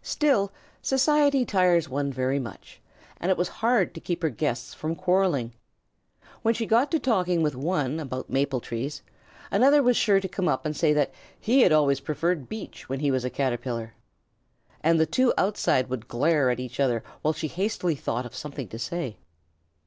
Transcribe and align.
Still, 0.00 0.50
society 0.80 1.44
tires 1.44 1.90
one 1.90 2.10
very 2.10 2.38
much, 2.38 2.80
and 3.20 3.30
it 3.30 3.36
was 3.36 3.48
hard 3.60 3.92
to 3.92 4.00
keep 4.00 4.22
her 4.22 4.30
guests 4.30 4.72
from 4.72 4.94
quarrelling. 4.96 5.52
When 6.40 6.54
she 6.54 6.64
got 6.64 6.90
to 6.92 6.98
talking 6.98 7.42
with 7.42 7.54
one 7.54 8.00
about 8.00 8.30
maple 8.30 8.60
trees, 8.62 9.02
another 9.50 9.82
was 9.82 9.94
sure 9.98 10.20
to 10.20 10.26
come 10.26 10.48
up 10.48 10.64
and 10.64 10.74
say 10.74 10.94
that 10.94 11.12
he 11.38 11.60
had 11.60 11.70
always 11.72 12.00
preferred 12.00 12.48
beech 12.48 12.88
when 12.88 13.00
he 13.00 13.10
was 13.10 13.26
a 13.26 13.28
Caterpillar. 13.30 13.92
And 14.82 14.98
the 14.98 15.04
two 15.04 15.34
outside 15.36 15.90
would 15.90 16.08
glare 16.08 16.48
at 16.48 16.60
each 16.60 16.80
other 16.80 17.04
while 17.20 17.34
she 17.34 17.48
hastily 17.48 17.94
thought 17.94 18.24
of 18.24 18.34
something 18.34 18.64
else 18.68 18.70
to 18.70 18.78
say. 18.78 19.16